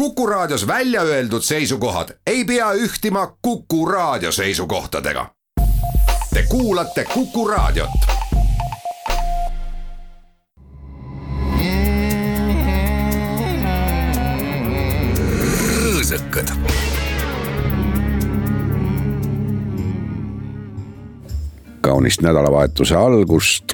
[0.00, 5.26] Kuku Raadios välja öeldud seisukohad ei pea ühtima Kuku Raadio seisukohtadega.
[6.34, 7.90] Te kuulate Kuku Raadiot.
[15.76, 16.48] rõõsakad.
[21.80, 23.64] kaunist nädalavahetuse algust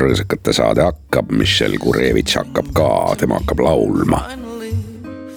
[0.00, 2.88] rõõsakate saade hakkab, Michelle Gurevitš hakkab ka,
[3.18, 4.49] tema hakkab laulma.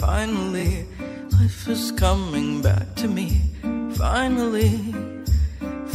[0.06, 0.86] Finally,
[1.32, 3.40] life is coming back to me.
[3.96, 4.94] Finally,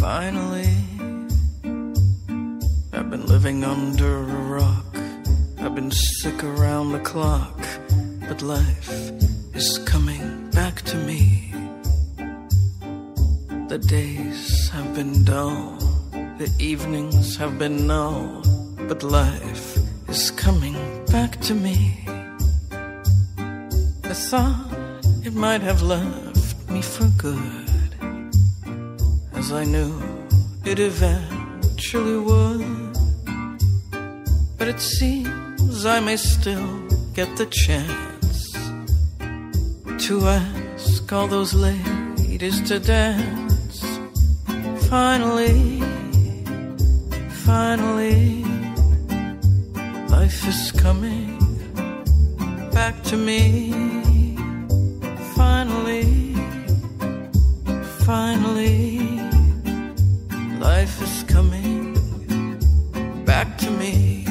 [0.00, 0.72] finally.
[2.94, 4.96] I've been living under a rock.
[5.58, 7.60] I've been sick around the clock.
[8.26, 8.90] But life
[9.54, 11.52] is coming back to me.
[13.68, 15.76] The days have been dull.
[16.38, 18.42] The evenings have been null.
[18.88, 19.76] But life
[20.08, 20.76] is coming
[21.12, 22.17] back to me.
[24.10, 27.68] I thought it might have left me for good,
[29.34, 29.92] as I knew
[30.64, 32.94] it eventually would.
[34.56, 38.52] But it seems I may still get the chance
[40.06, 43.84] to ask all those ladies to dance.
[44.88, 45.82] Finally,
[47.44, 48.42] finally,
[50.08, 51.36] life is coming
[52.72, 53.97] back to me.
[58.48, 58.98] Finally,
[60.58, 61.94] life is coming
[63.24, 64.24] back to me.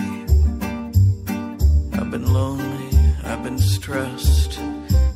[1.94, 4.60] I've been lonely, I've been stressed,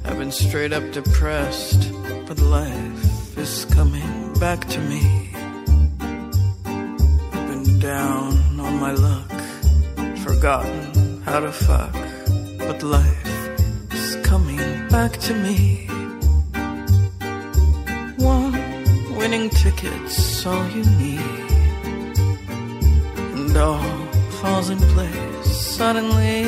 [0.06, 1.92] I've been straight up depressed,
[2.28, 5.34] but life is coming back to me.
[7.34, 9.32] I've been down on my luck,
[10.18, 11.94] forgotten how to fuck,
[12.60, 15.91] but life is coming back to me.
[19.32, 21.22] Winning ticket's all you need,
[23.34, 23.82] and all
[24.42, 25.48] falls in place
[25.78, 26.44] suddenly.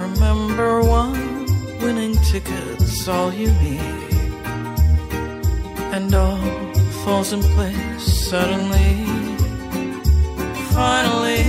[0.00, 1.46] Remember, one
[1.80, 4.12] winning ticket's all you need,
[5.94, 6.42] and all
[7.04, 9.04] falls in place suddenly.
[10.74, 11.44] Finally,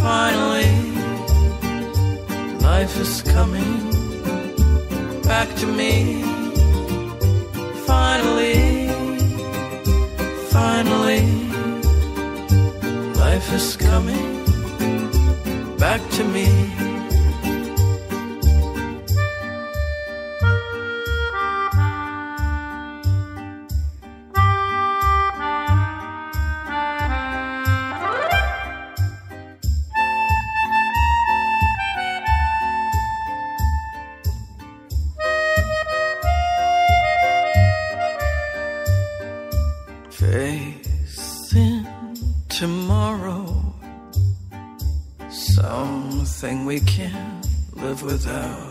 [0.00, 0.72] finally,
[2.60, 3.90] life is coming
[5.22, 6.29] back to me.
[7.90, 8.86] Finally,
[10.50, 11.26] finally,
[13.16, 14.44] life is coming
[15.76, 16.89] back to me.
[48.02, 48.69] Without.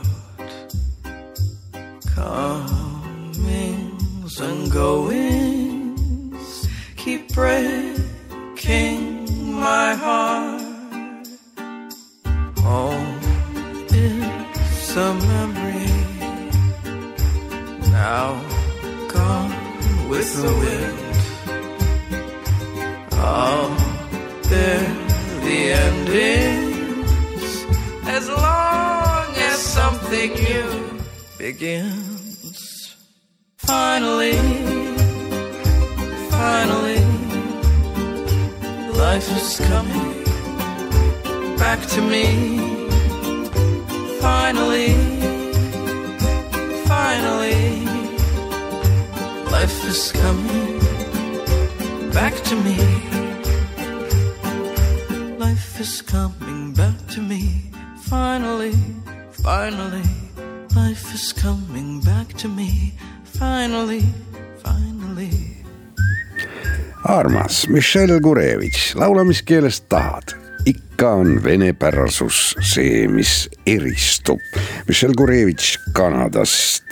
[67.10, 70.36] Armas Michelle Gurevitš, laula, mis keeles tahad.
[70.66, 74.40] ikka on venepärasus see, mis eristub.
[74.88, 76.84] Michelle Gurevitš Kanadast,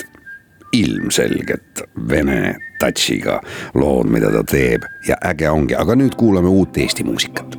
[0.73, 3.41] ilmselgelt vene touch'iga
[3.73, 7.57] lood, mida ta teeb ja äge ongi, aga nüüd kuulame uut Eesti muusikat.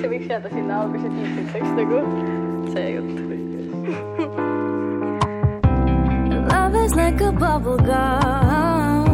[0.00, 2.02] See võiks jääda sinna alguse tiitriks nagu
[2.74, 4.61] see jutt.
[6.72, 9.10] love is like a bubble gum.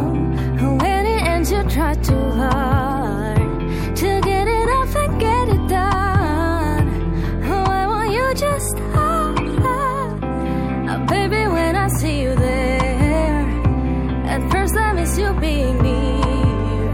[0.77, 6.87] When it ends, you try too hard to get it off and get it done.
[7.67, 9.39] Why won't you just stop?
[10.91, 13.45] Oh, baby, when I see you there,
[14.25, 16.93] at first I miss you being near.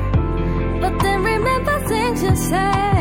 [0.82, 2.95] But then remember things you said.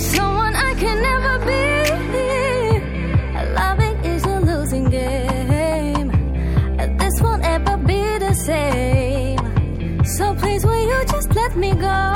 [0.00, 1.58] Someone I can never be.
[3.54, 6.08] Loving is a losing game.
[6.98, 10.04] This won't ever be the same.
[10.04, 12.07] So please, will you just let me go?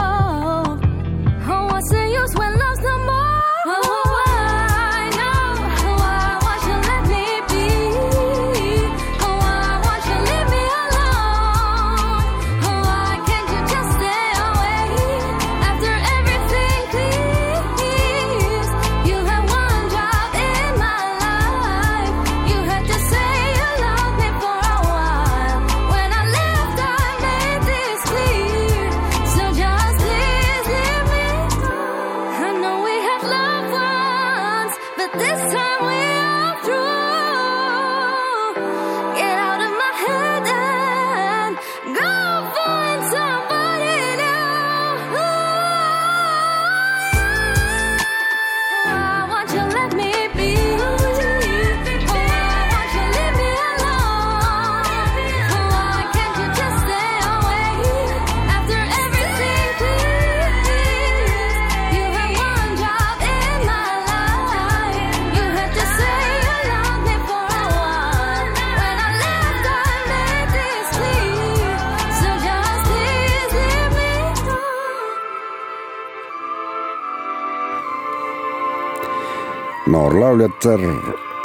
[79.86, 80.80] Noor lauljatar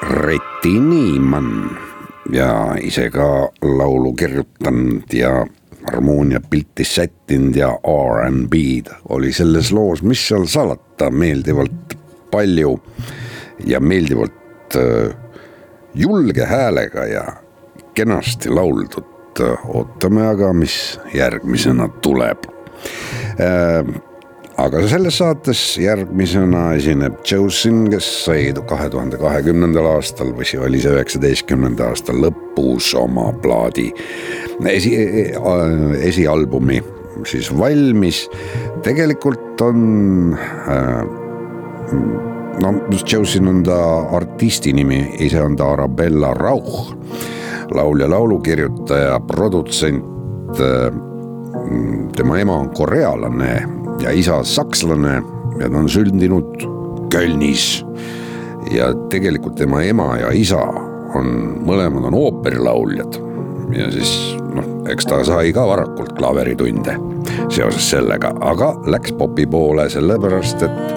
[0.01, 1.77] Reti Niimann.
[2.31, 5.45] Ja ise ka laulu kirjutanud ja
[5.85, 11.95] harmooniapilti sättinud ja R'n'B-d oli selles loos, mis seal salata, meeldivalt
[12.31, 12.75] palju
[13.65, 15.15] ja meeldivalt äh,
[15.95, 17.25] julge häälega ja
[17.93, 19.13] kenasti lauldud.
[19.67, 22.47] ootame aga, mis järgmisena tuleb
[24.57, 30.81] aga selles saates järgmisena esineb Josin, kes sai kahe tuhande kahekümnendal aastal või see oli
[30.81, 33.91] see üheksateistkümnenda aasta lõpus oma plaadi
[34.73, 34.95] esi,
[36.09, 36.81] esialbumi
[37.25, 38.25] siis valmis.
[38.85, 41.05] tegelikult on äh,
[42.61, 42.73] no
[43.13, 43.79] Josin on ta
[44.17, 46.93] artisti nimi, ise on ta Arabella Rauch,
[47.73, 50.57] laulja, laulukirjutaja, produtsent
[52.15, 55.21] tema ema on korealane ja isa sakslane
[55.59, 56.67] ja ta on sündinud
[57.11, 57.85] Kölnis.
[58.71, 60.59] ja tegelikult tema ema ja isa
[61.15, 61.29] on,
[61.65, 63.19] mõlemad on ooperilauljad
[63.75, 64.11] ja siis
[64.55, 66.97] noh, eks ta sai ka varakult klaveritunde
[67.49, 70.95] seoses sellega, aga läks popi poole sellepärast, et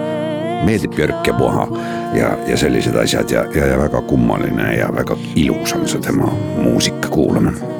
[0.66, 1.66] meeldib Björk ja Puha
[2.14, 6.30] ja, ja sellised asjad ja, ja, ja väga kummaline ja väga ilus on see tema
[6.58, 7.79] muusika kuulamine.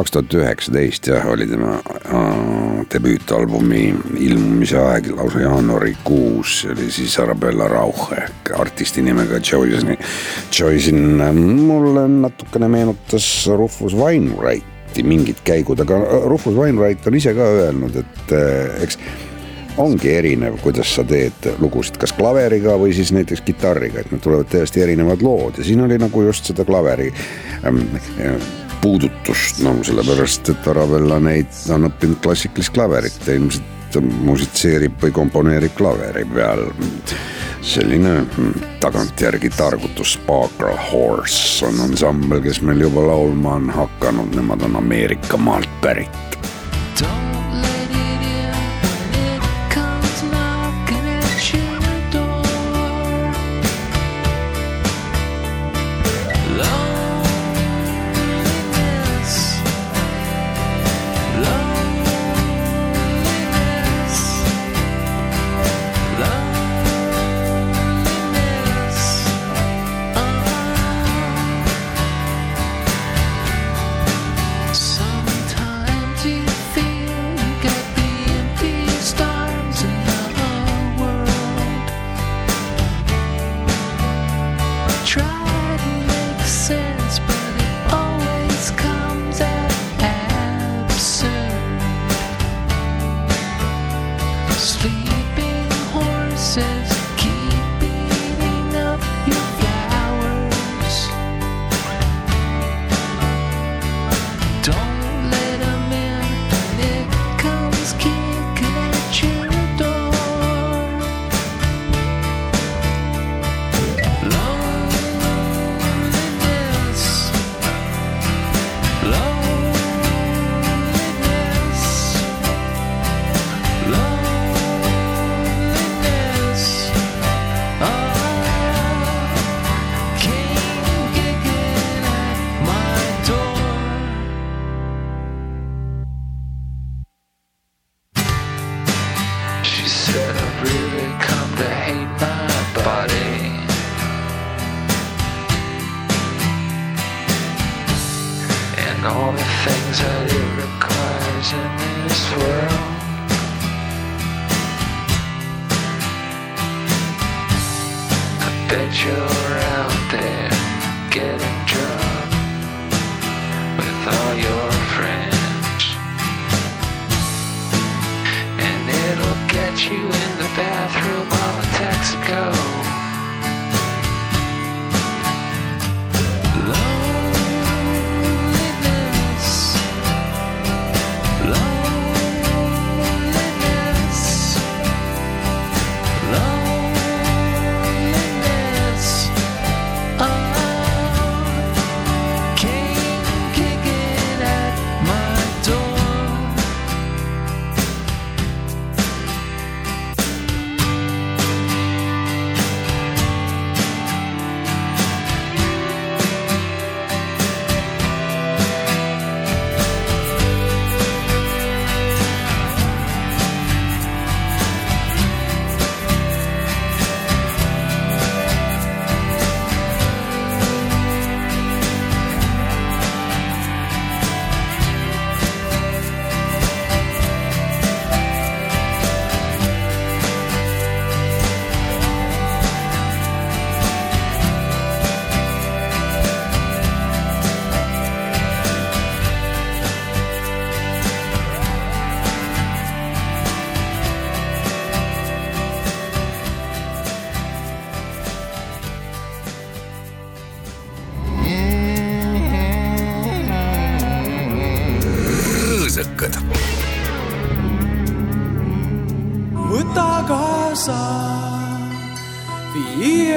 [0.00, 3.82] Kaks tuhat üheksateist jah, oli tema äh, debüütalbumi
[4.24, 9.98] ilmumise aeg lausa jaanuarikuus, see oli siis Arabella Rauch ehk artisti nimega Joyce'i.
[10.56, 13.26] Joyce'in mulle natukene meenutas
[13.56, 15.98] Rufus Wainwrighti mingid käigud, aga
[16.30, 18.96] Rufus Wainwright on ise ka öelnud, et äh, eks
[19.80, 24.48] ongi erinev, kuidas sa teed lugusid, kas klaveriga või siis näiteks kitarriga, et need tulevad
[24.50, 27.12] täiesti erinevad lood ja siin oli nagu just seda klaveri
[27.68, 27.84] ähm,
[28.80, 35.74] puudutust, no sellepärast, et Arabella neid on õppinud klassikalist klaverit ja ilmselt musitseerib või komponeerib
[35.78, 36.68] klaveri peal.
[37.60, 38.24] selline
[38.80, 45.36] tagantjärgi targutus, Sparkle Horse on ansambel, kes meil juba laulma on hakanud, nemad on Ameerika
[45.36, 46.30] maalt pärit
[47.00, 47.29] Don't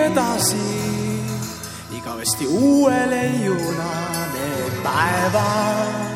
[0.03, 0.83] edasi
[1.97, 3.91] igavesti uue leiuna
[4.33, 6.11] need päevad.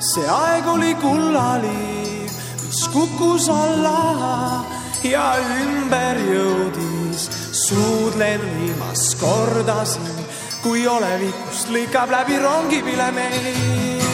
[0.00, 2.30] see aeg oli kullaliiv,
[2.64, 4.64] mis kukkus alla
[5.04, 7.28] ja ümber jõudis.
[7.52, 10.24] suudlen viimast korda siin,
[10.62, 14.06] kui olevikust lõikab läbi rongipile meid.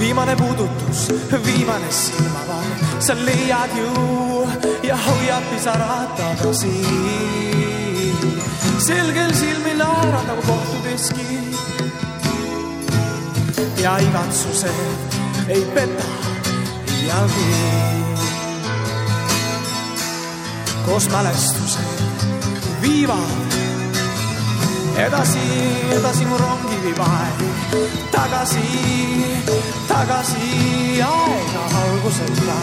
[0.00, 1.08] viimane puudutus,
[1.44, 3.90] viimane silmavahe, sa leiad ju
[4.82, 6.84] ja hoiad pisarad tagasi.
[8.78, 11.38] selgel silmil naerad nagu kohtudeski
[13.82, 14.78] ja igatsused
[15.48, 16.08] ei peta
[16.92, 17.48] iialgi.
[20.86, 21.88] koos mälestused
[22.82, 23.49] viivad
[25.06, 25.46] edasi,
[25.96, 27.38] edasi mu rongi viib aeg
[28.14, 28.68] tagasi,
[29.88, 30.48] tagasi
[31.06, 32.60] aega alguseta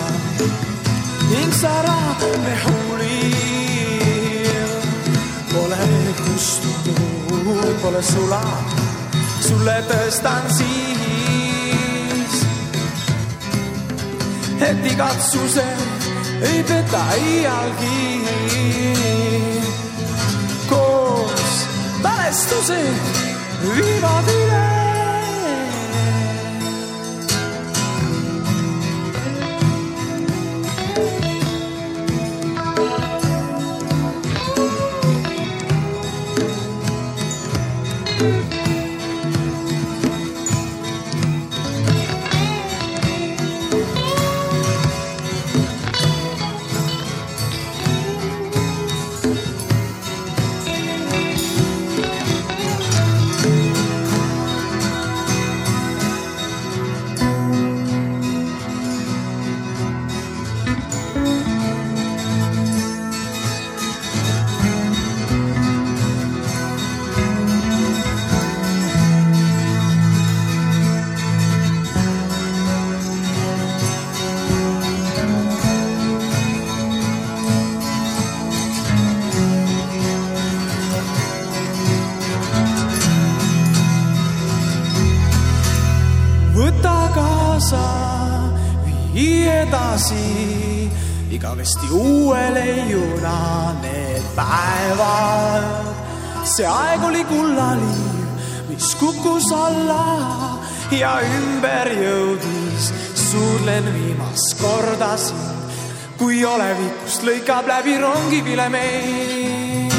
[1.32, 2.00] ning sära
[2.44, 4.72] me huulil.
[5.52, 5.86] Pole
[6.22, 8.70] kustunud, pole sulanud,
[9.48, 12.34] sulle tõstan siis,
[14.70, 15.80] et igatsused
[16.54, 19.47] ei peta iialgi.
[22.28, 22.96] Koos mälestused
[23.64, 24.77] viivad üle.
[24.77, 24.77] võta
[91.68, 95.96] igavesti uue leiuna need päevad.
[96.44, 100.60] see aeg oli kullaliiv, mis kukkus alla
[100.92, 105.76] ja ümber jõudis, suudlen viimast korda sind,
[106.18, 109.92] kui olevikust lõikab läbi rongivile meid.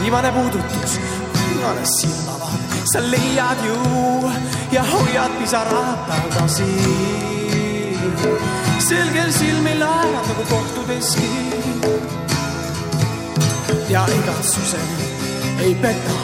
[0.00, 1.00] viimane puudutus,
[1.34, 4.30] viimane silmavaade, sa leiad ju
[4.70, 7.39] ja hoiad pisarad tagasi.
[8.88, 11.30] Selgel silmil naerad nagu kohtudeski.
[13.88, 14.90] ja igatsused
[15.64, 16.18] ei peta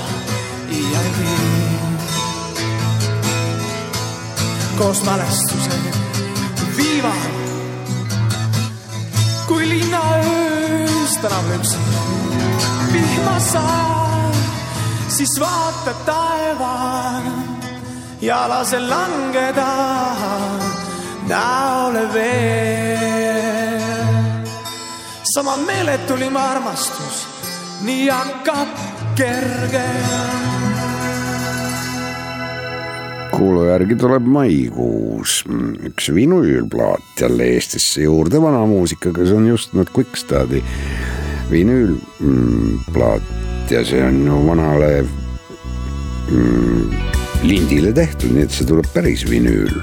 [0.71, 1.37] iialgi.
[4.79, 5.97] koos mälestused
[6.77, 7.33] viivad,
[9.47, 14.35] kui linnaöös tänab lüpsab vihma saab,
[15.09, 17.33] siis vaata taevani
[18.21, 19.67] ja lase langeda
[21.29, 23.07] näole veel.
[25.35, 27.27] sama meeletulim armastus,
[27.85, 28.69] nii hakkab
[29.15, 29.85] kerge.
[33.37, 35.43] kuulu järgi tuleb maikuus.
[35.85, 38.41] Üks vinüülplaat jälle Eestisse juurde.
[38.43, 40.62] Vana muusikaga, see on just need Quickstadi
[41.51, 43.23] vinüülplaat.
[43.71, 45.05] Ja see on ju vanale
[46.31, 46.91] mm,
[47.43, 49.75] lindile tehtud, nii et see tuleb päris vinüül,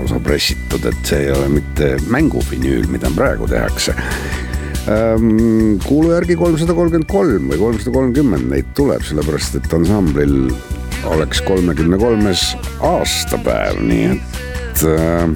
[0.00, 3.94] lausa pressitud, et see ei ole mitte mänguvinüül, mida praegu tehakse.
[5.84, 10.48] kuulu järgi kolmsada kolmkümmend kolm või kolmsada kolmkümmend neid tuleb, sellepärast et ansamblil
[11.10, 12.46] oleks kolmekümne kolmes
[12.88, 15.28] aastapäev, nii et äh,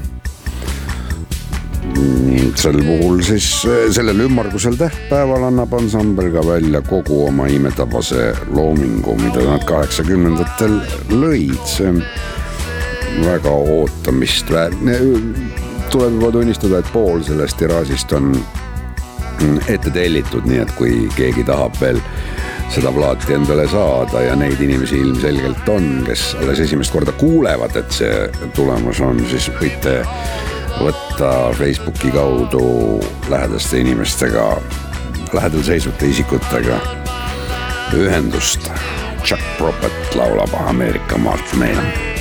[2.58, 3.46] sel puhul siis
[3.94, 10.80] sellel ümmargusel tähtpäeval annab ansambel ka välja kogu oma imetabase loomingu, mida nad kaheksakümnendatel
[11.12, 12.00] lõid, see on
[13.22, 14.98] väga ootamist väärne.
[15.90, 18.32] tuleb juba tunnistada, et pool sellest tiraažist on
[19.68, 22.00] ette tellitud, nii et kui keegi tahab veel
[22.74, 27.92] seda plaati endale saada ja neid inimesi ilmselgelt on, kes alles esimest korda kuulevad, et
[27.94, 30.00] see tulemas on, siis võite
[30.80, 32.64] võtta Facebooki kaudu
[33.30, 34.48] lähedaste inimestega,
[35.36, 36.80] lähedal seisvate isikutega
[37.94, 38.66] ühendust.
[39.24, 42.13] Chuck Prophet laulab Ameerika maalt meile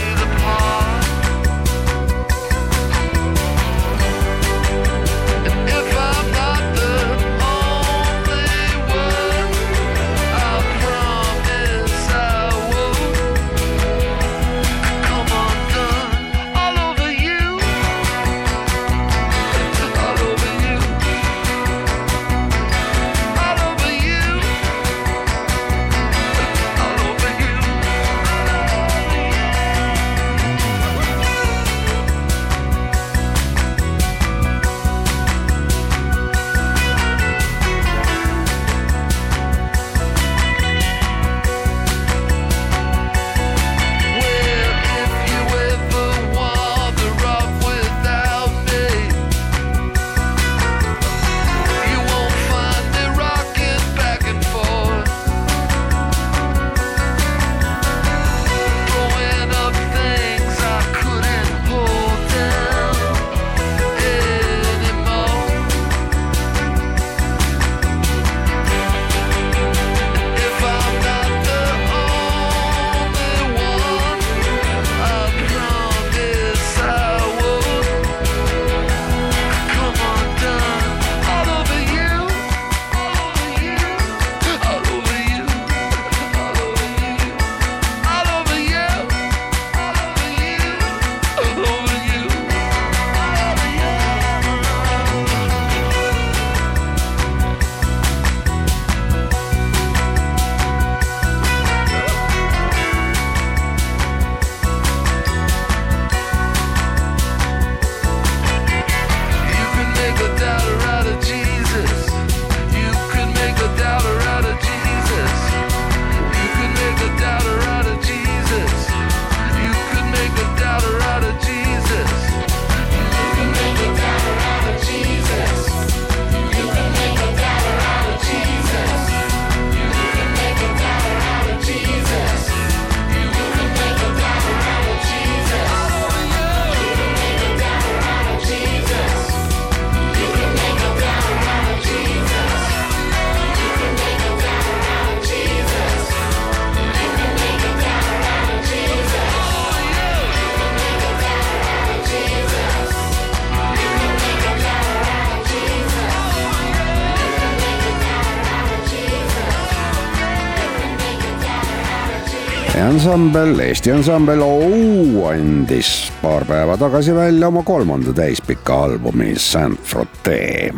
[163.04, 165.90] ansambel, Eesti ansambel OU andis
[166.22, 170.72] paar päeva tagasi välja oma kolmanda täispika albumi Saint Frotte.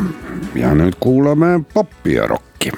[0.58, 2.74] Ja nüüd kuulame popi ja rokki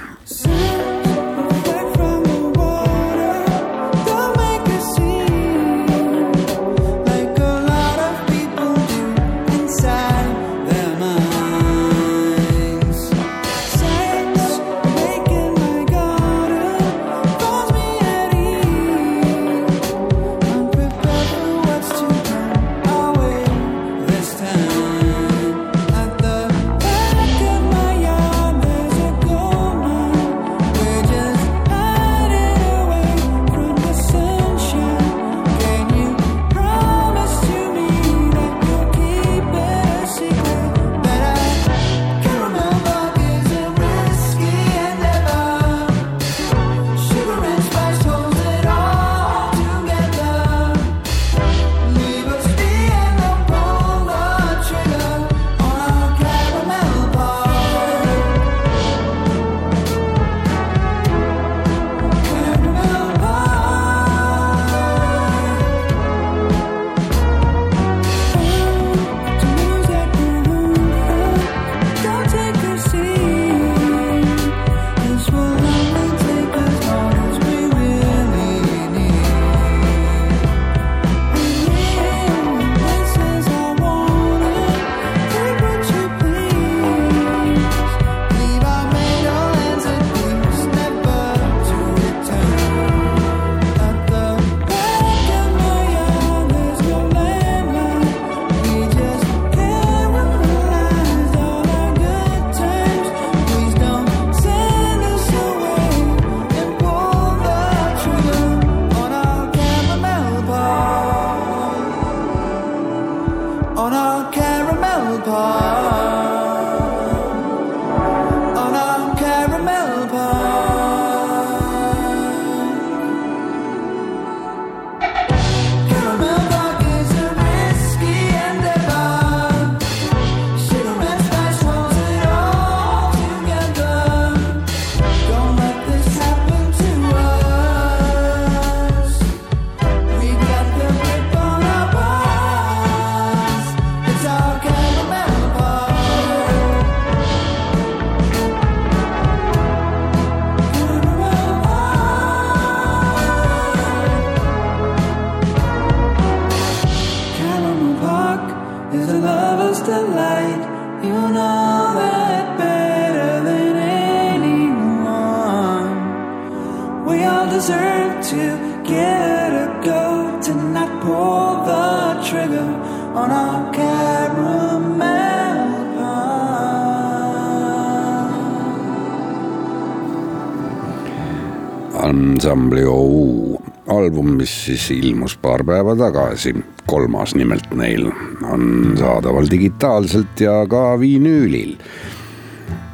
[184.78, 186.54] mis ilmus paar päeva tagasi,
[186.86, 188.12] kolmas nimelt neil,
[188.46, 191.74] on saadaval digitaalselt ja ka vinüülil.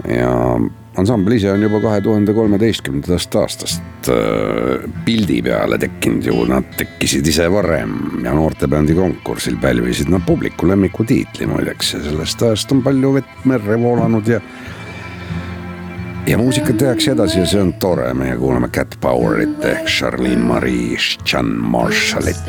[0.08, 0.32] ja
[1.00, 7.28] ansambel ise on juba kahe tuhande kolmeteistkümnendast aastast äh, pildi peale tekkinud ju, nad tekkisid
[7.28, 11.94] ise varem ja noortebändi konkursil pälvisid nad publiku lemmiku tiitli muideks.
[11.98, 14.40] Ja sellest ajast on palju vett merre voolanud ja
[16.28, 20.98] ja muusikat tehakse edasi ja see on tore, meie kuulame Cat Powerit ehk Charlene Marie
[21.26, 22.40] Chan Marshallit.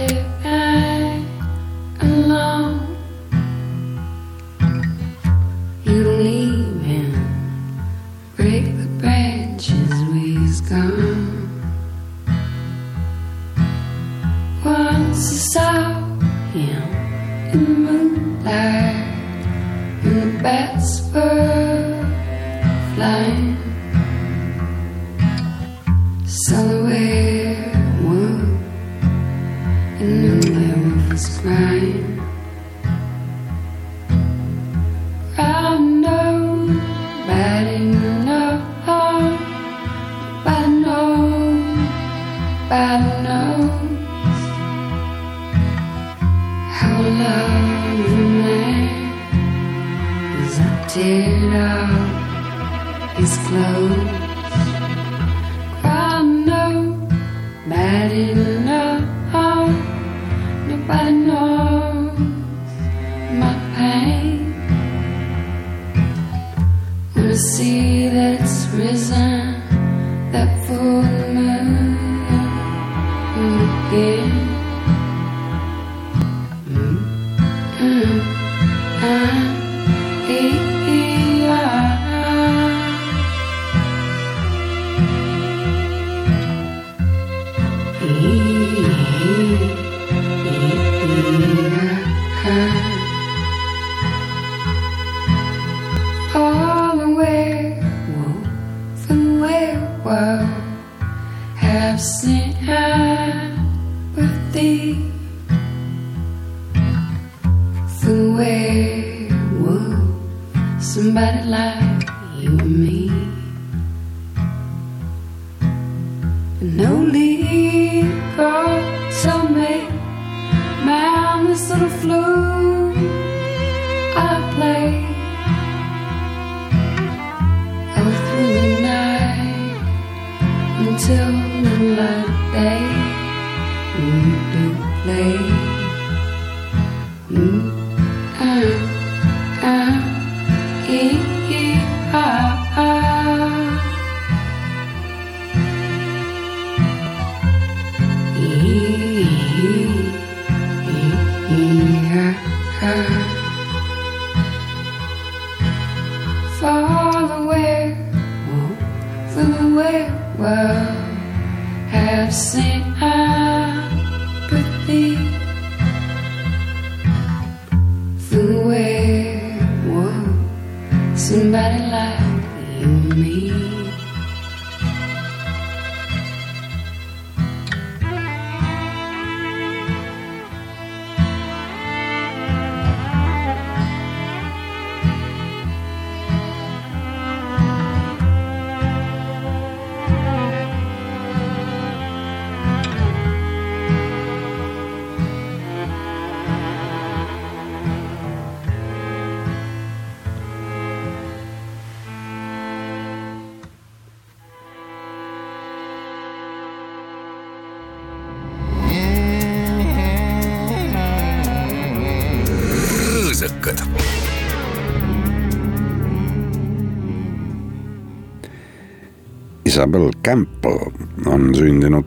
[219.84, 220.78] Isabel Campbell
[221.26, 222.04] on sündinud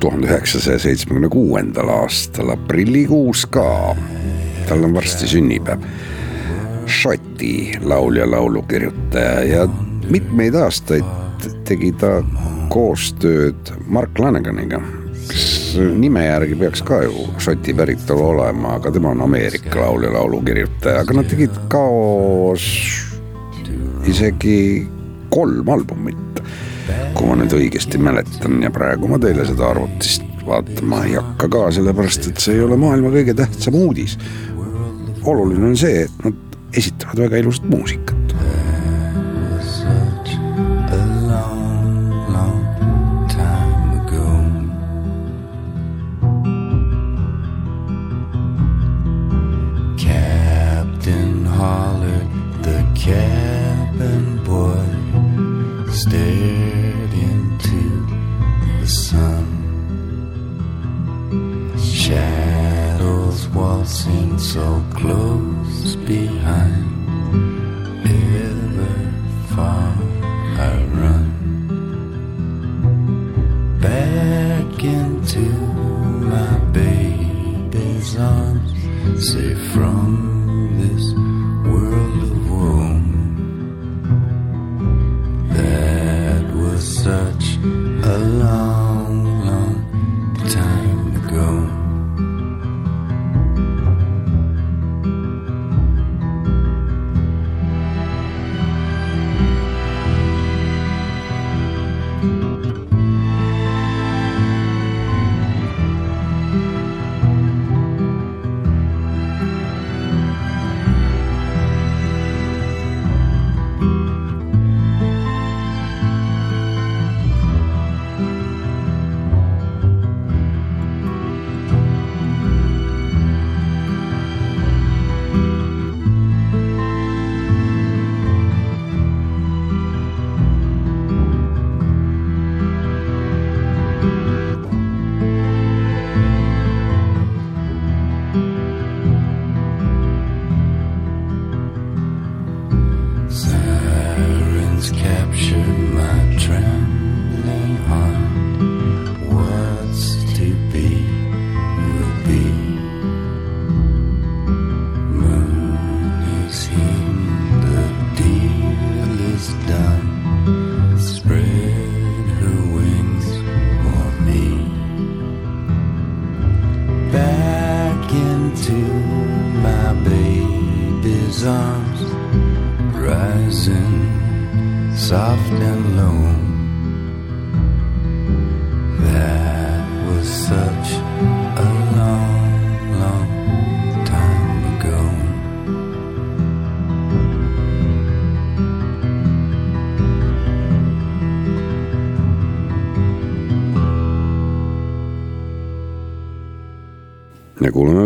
[0.00, 3.96] tuhande üheksasaja seitsmekümne kuuendal aastal aprillikuus ka.
[4.68, 5.82] tal on varsti sünnipäev.
[6.86, 9.66] Šoti laulja, laulukirjutaja ja
[10.10, 12.22] mitmeid aastaid tegi ta
[12.70, 14.78] koostööd Mark Laneganiga,
[15.26, 21.02] kes nime järgi peaks ka ju Šoti päritolu olema, aga tema on Ameerika laulja, laulukirjutaja,
[21.02, 22.70] aga nad tegid koos
[24.06, 24.86] isegi
[25.32, 26.31] kolm albumit,
[27.22, 31.60] kui ma nüüd õigesti mäletan ja praegu ma teile seda arvutist vaatama ei hakka ka,
[31.76, 34.16] sellepärast et see ei ole maailma kõige tähtsam uudis.
[35.22, 38.21] oluline on see, et nad esitavad väga ilusat muusikat.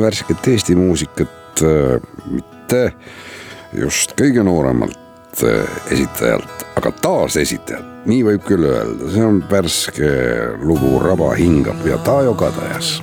[0.07, 1.99] Värsket Eesti muusikat äh,
[2.31, 2.93] mitte
[3.77, 10.11] just kõige nooremalt äh, esitajalt, aga taasesitajalt, nii võib küll öelda, see on värske
[10.63, 12.97] lugu Raba hingab ja Taajo Kadajas.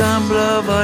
[0.00, 0.78] semblava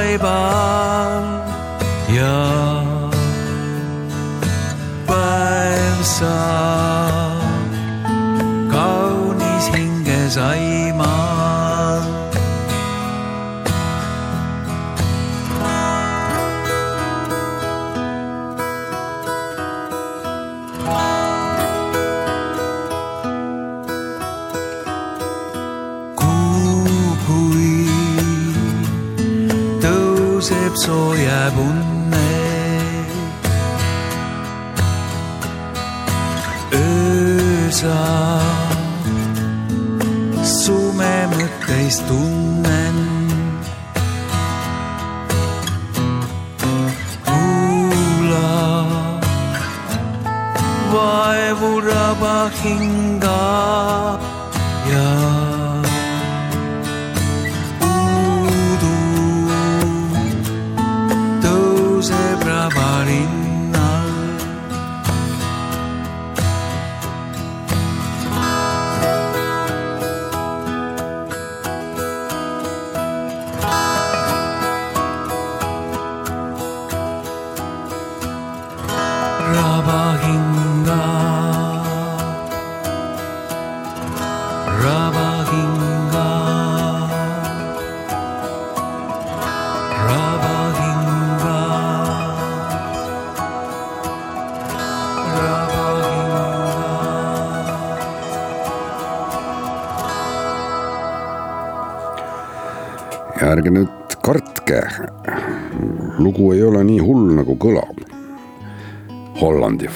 [52.67, 53.06] raba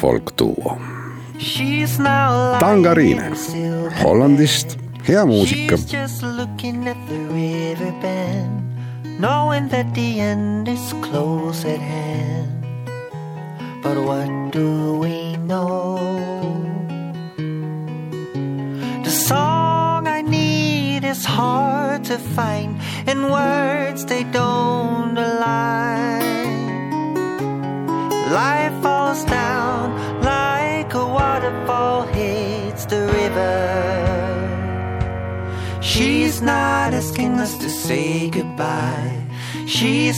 [0.01, 0.77] folkduo
[2.59, 3.23] Tangariine
[4.03, 4.77] Hollandist,
[5.07, 5.77] hea muusika.
[5.77, 8.61] She's just looking at the river bend,
[9.19, 12.49] knowing that the end is close at hand.
[13.83, 14.80] But what do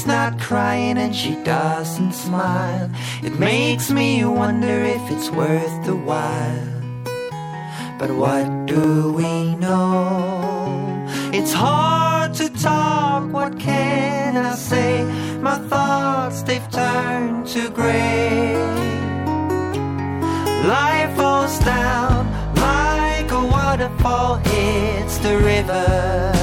[0.06, 2.90] Not crying and she doesn't smile.
[3.24, 6.68] It makes me wonder if it's worth the while.
[7.98, 11.08] But what do we know?
[11.32, 15.06] It's hard to talk, what can I say?
[15.42, 18.56] My thoughts, they've turned to gray.
[20.68, 26.43] Life falls down like a waterfall hits the river.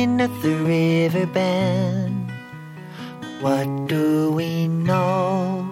[0.00, 2.30] Looking at the river bend.
[3.40, 5.66] What do we know?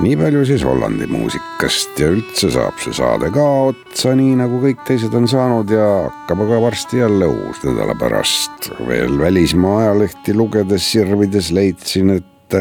[0.00, 4.82] nii palju siis Hollandi muusikast ja üldse saab see saade ka otsa, nii nagu kõik
[4.84, 8.70] teised on saanud ja hakkab aga varsti jälle uus nädala pärast.
[8.88, 12.58] veel välismaa ajalehti lugedes, sirvides leidsin, et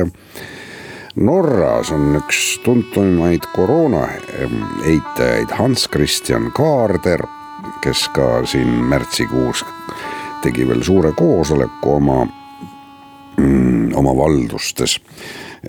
[1.15, 4.07] Norras on üks tuntumaid koroona
[4.87, 7.27] eitajaid Hans Christian Kaarder,
[7.81, 9.65] kes ka siin märtsikuus
[10.43, 12.21] tegi veel suure koosoleku oma,
[13.95, 14.99] oma valdustes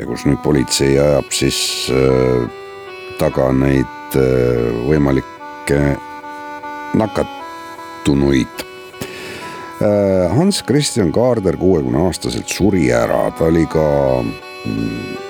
[0.05, 1.59] kus nüüd politsei ajab siis
[1.94, 2.44] äh,
[3.20, 5.80] taga neid äh, võimalikke
[6.97, 8.64] nakatunuid
[9.80, 10.34] äh,.
[10.36, 13.86] Hans Christian Kaarder kuuekümne aastaselt suri ära, ta oli ka
[14.20, 15.26] mm,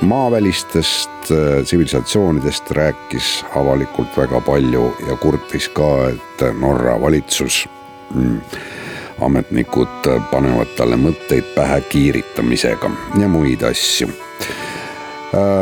[0.00, 7.68] maavälistest äh, tsivilisatsioonidest rääkis avalikult väga palju ja kurtis ka, et Norra valitsus
[8.14, 8.40] mm,
[9.20, 12.90] ametnikud panevad talle mõtteid pähe kiiritamisega
[13.20, 14.08] ja muid asju.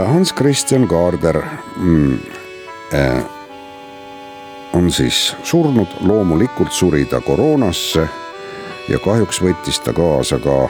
[0.07, 1.43] Hans Christian Kaarder
[1.77, 2.15] mm,
[2.95, 3.25] äh,
[4.73, 8.09] on siis surnud, loomulikult suri ta koroonasse
[8.89, 10.69] ja kahjuks võttis ta kaasa ka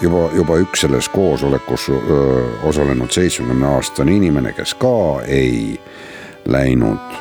[0.00, 5.80] juba, juba üks selles koosolekus öö, osalenud seitsmekümne aastane inimene, kes ka ei
[6.48, 7.18] läinud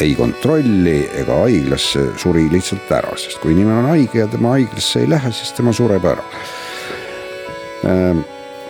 [0.00, 5.04] ei kontrolli ega haiglasse, suri lihtsalt ära, sest kui inimene on haige ja tema haiglasse
[5.04, 6.24] ei lähe, siis tema sureb ära.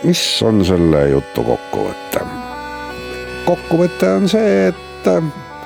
[0.04, 2.26] mis on selle jutu kokkuvõte?
[3.46, 5.08] kokkuvõte on see, et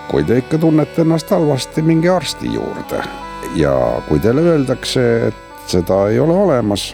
[0.09, 3.03] kui te ikka tunnete ennast halvasti, minge arsti juurde
[3.59, 3.75] ja
[4.09, 6.93] kui teile öeldakse, et seda ei ole olemas,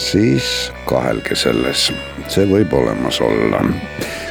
[0.00, 1.90] siis kahelge selles,
[2.32, 3.60] see võib olemas olla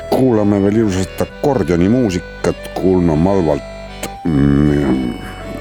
[0.09, 5.13] kuulame veel ilusat akordioni muusikat Kuulma Malvalt mm,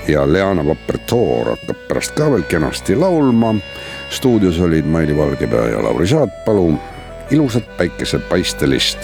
[0.09, 3.55] ja Leana Vapertoor hakkab pärast ka veel kenasti laulma.
[4.11, 6.75] stuudios olid Maili Valgepea ja Lauri Saatpalu.
[7.31, 8.99] ilusat päikesepaistelist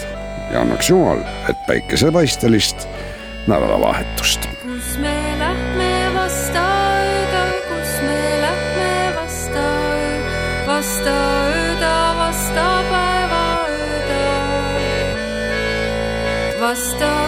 [0.51, 2.87] ja annaks jumal, et päikesepaistelist
[3.47, 4.49] nädalavahetust.
[4.63, 5.24] kus me
[16.75, 17.24] stop.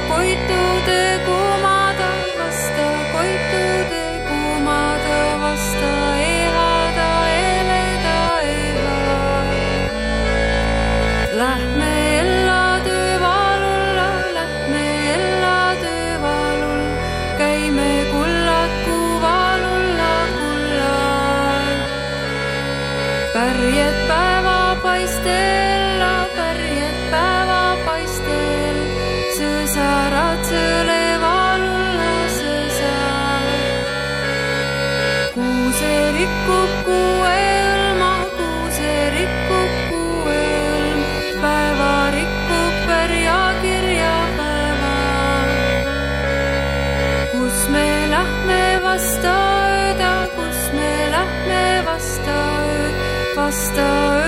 [53.51, 54.26] star